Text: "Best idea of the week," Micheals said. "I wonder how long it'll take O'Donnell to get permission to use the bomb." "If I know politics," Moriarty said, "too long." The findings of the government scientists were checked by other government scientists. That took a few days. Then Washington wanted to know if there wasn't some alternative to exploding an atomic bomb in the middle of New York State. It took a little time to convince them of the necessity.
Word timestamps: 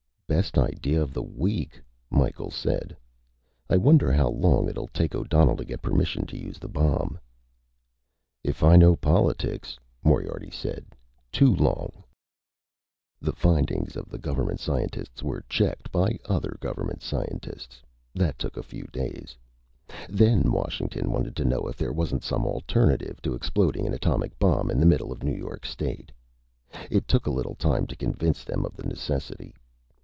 "Best 0.27 0.57
idea 0.57 1.01
of 1.01 1.11
the 1.13 1.21
week," 1.21 1.81
Micheals 2.09 2.55
said. 2.55 2.95
"I 3.69 3.75
wonder 3.75 4.13
how 4.13 4.29
long 4.29 4.69
it'll 4.69 4.87
take 4.87 5.13
O'Donnell 5.13 5.57
to 5.57 5.65
get 5.65 5.81
permission 5.81 6.25
to 6.27 6.37
use 6.37 6.57
the 6.57 6.69
bomb." 6.69 7.19
"If 8.41 8.63
I 8.63 8.77
know 8.77 8.95
politics," 8.95 9.77
Moriarty 10.05 10.49
said, 10.49 10.85
"too 11.33 11.53
long." 11.53 12.05
The 13.19 13.33
findings 13.33 13.97
of 13.97 14.07
the 14.07 14.17
government 14.17 14.61
scientists 14.61 15.21
were 15.21 15.43
checked 15.49 15.91
by 15.91 16.17
other 16.23 16.55
government 16.61 17.01
scientists. 17.01 17.81
That 18.15 18.39
took 18.39 18.55
a 18.55 18.63
few 18.63 18.85
days. 18.85 19.35
Then 20.07 20.49
Washington 20.49 21.11
wanted 21.11 21.35
to 21.35 21.45
know 21.45 21.67
if 21.67 21.75
there 21.75 21.91
wasn't 21.91 22.23
some 22.23 22.45
alternative 22.45 23.21
to 23.23 23.33
exploding 23.33 23.85
an 23.85 23.93
atomic 23.93 24.39
bomb 24.39 24.71
in 24.71 24.79
the 24.79 24.85
middle 24.85 25.11
of 25.11 25.23
New 25.23 25.35
York 25.35 25.65
State. 25.65 26.09
It 26.89 27.05
took 27.05 27.27
a 27.27 27.31
little 27.31 27.55
time 27.55 27.85
to 27.87 27.97
convince 27.97 28.45
them 28.45 28.63
of 28.63 28.77
the 28.77 28.87
necessity. 28.87 29.53